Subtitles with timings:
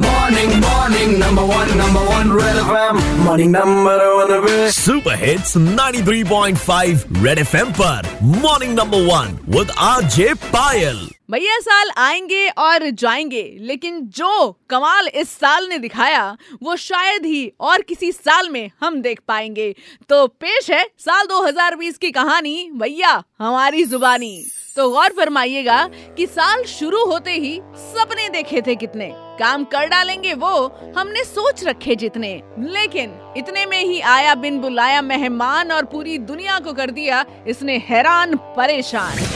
[0.00, 3.24] Morning, morning, number one, number one, Red FM.
[3.24, 8.08] Morning, number one, पे super hits 93.5 red FM पर
[8.42, 10.98] morning number one with RJ Payal
[11.30, 17.52] भैया साल आएँगे और जाएँगे, लेकिन जो कमाल इस साल ने दिखाया, वो शायद ही
[17.60, 19.74] और किसी साल में हम देख पाएँगे।
[20.08, 24.44] तो पेश है साल 2020 की कहानी भैया हमारी जुबानी।
[24.76, 30.34] तो गौर फरमाइएगा कि साल शुरू होते ही सपने देखे थे कितने। काम कर डालेंगे
[30.34, 30.66] वो,
[30.98, 36.58] हमने सोच रखे जितने। लेकिन इतने में ही आया बिन बुलाया मेहमान और पूरी दुनिया
[36.58, 39.35] को कर दिया इसने हैरान परेशान।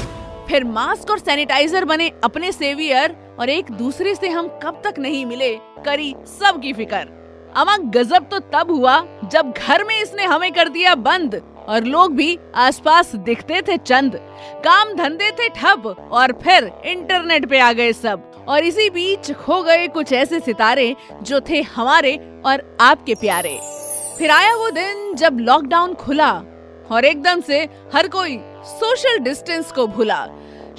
[0.51, 5.25] फिर मास्क और सैनिटाइजर बने अपने सेवियर और एक दूसरे से हम कब तक नहीं
[5.27, 5.51] मिले,
[5.85, 10.95] करी सबकी फिकर। अमा गजब तो तब हुआ जब घर में इसने हमें कर दिया
[10.97, 14.17] बंद और लोग भी आसपास दिखते थे चंद,
[14.65, 19.63] काम धंधे थे ठप और फिर इंटरनेट पे आ गए सब। और इसी बीच खो
[19.63, 23.59] गए कुछ ऐसे सितारे जो थे हमारे और आपके प्यारे।
[24.19, 26.33] फिर आया वो दिन जब लॉकडाउन खुला
[26.91, 27.63] और एकदम से
[27.95, 30.27] हर कोई सोशल डिस्टेंस को भूला।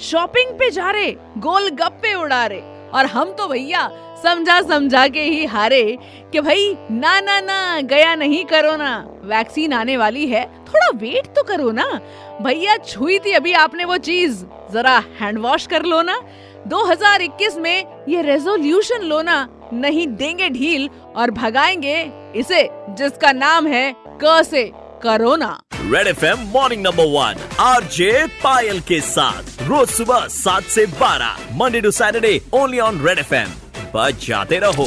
[0.02, 3.90] शॉपिंग पे जा रहे, गोल गप्पे उड़ा रहे। और हम तो भैया
[4.22, 5.98] समझा समझा के ही हारे
[6.32, 11.26] कि भाई, ना ना ना, गया नहीं करो ना। वैक्सीन आने वाली है, थोड़ा वेट
[11.26, 12.00] तो करो ना।
[12.42, 16.20] भैया छुई थी अभी आपने वो चीज़, जरा हैंड वॉश कर लो ना।
[16.66, 23.94] 2021 में ये रेजोल्यूशन लो ना, नहीं देंगे ढील और भगाएँगे इसे, जिसका नाम है
[24.24, 25.62] क से corona.
[25.74, 31.80] Red FM morning number one, RJ Payal के साथ। रोज सुबह सात से बारह Monday
[31.80, 33.50] to Saturday only on Red F M
[33.94, 34.86] बजाते रहो।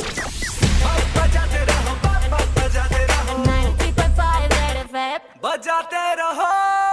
[5.44, 6.85] बजाते रहो।